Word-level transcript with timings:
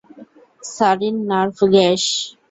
Siren 0.65 1.15
nerve 1.29 1.57
gas. 1.73 2.03